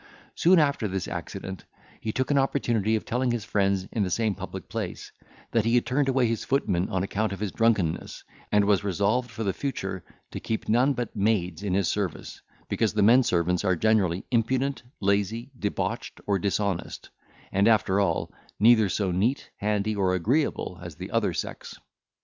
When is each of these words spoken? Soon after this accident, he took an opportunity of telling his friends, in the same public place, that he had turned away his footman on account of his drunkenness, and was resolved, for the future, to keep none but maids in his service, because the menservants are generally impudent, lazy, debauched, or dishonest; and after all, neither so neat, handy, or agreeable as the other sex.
Soon 0.33 0.57
after 0.57 0.87
this 0.87 1.07
accident, 1.07 1.63
he 1.99 2.11
took 2.11 2.31
an 2.31 2.37
opportunity 2.39 2.95
of 2.95 3.05
telling 3.05 3.29
his 3.29 3.45
friends, 3.45 3.87
in 3.91 4.01
the 4.01 4.09
same 4.09 4.33
public 4.33 4.67
place, 4.67 5.11
that 5.51 5.63
he 5.63 5.75
had 5.75 5.85
turned 5.85 6.09
away 6.09 6.25
his 6.25 6.43
footman 6.43 6.89
on 6.89 7.03
account 7.03 7.31
of 7.31 7.39
his 7.39 7.51
drunkenness, 7.51 8.23
and 8.51 8.65
was 8.65 8.83
resolved, 8.83 9.29
for 9.29 9.43
the 9.43 9.53
future, 9.53 10.03
to 10.31 10.39
keep 10.39 10.67
none 10.67 10.93
but 10.93 11.15
maids 11.15 11.61
in 11.61 11.75
his 11.75 11.87
service, 11.87 12.41
because 12.67 12.95
the 12.95 13.03
menservants 13.03 13.63
are 13.63 13.75
generally 13.75 14.23
impudent, 14.31 14.81
lazy, 15.01 15.51
debauched, 15.59 16.19
or 16.25 16.39
dishonest; 16.39 17.11
and 17.51 17.67
after 17.67 17.99
all, 17.99 18.33
neither 18.59 18.89
so 18.89 19.11
neat, 19.11 19.51
handy, 19.57 19.95
or 19.95 20.15
agreeable 20.15 20.79
as 20.81 20.95
the 20.95 21.11
other 21.11 21.31
sex. 21.31 21.75